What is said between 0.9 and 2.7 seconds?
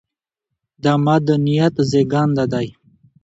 مدنيت زېږنده دى